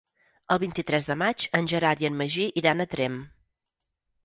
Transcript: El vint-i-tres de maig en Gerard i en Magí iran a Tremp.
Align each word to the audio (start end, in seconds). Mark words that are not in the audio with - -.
El 0.53 0.59
vint-i-tres 0.63 1.07
de 1.09 1.17
maig 1.23 1.45
en 1.59 1.69
Gerard 1.75 2.03
i 2.05 2.09
en 2.11 2.17
Magí 2.23 2.49
iran 2.63 2.81
a 2.87 2.91
Tremp. 2.97 3.21